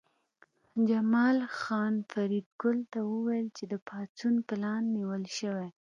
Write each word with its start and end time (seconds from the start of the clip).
جمال 0.89 1.37
خان 1.59 1.93
فریدګل 2.11 2.77
ته 2.91 2.99
وویل 3.11 3.47
چې 3.57 3.63
د 3.71 3.73
پاڅون 3.87 4.35
پلان 4.47 4.83
نیول 4.95 5.23
شوی 5.37 5.69